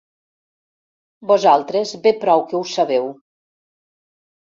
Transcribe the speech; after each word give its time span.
Vosaltres 1.33 1.93
bé 2.09 2.17
prou 2.25 2.45
que 2.49 2.61
ho 2.63 2.65
sabeu. 2.75 3.15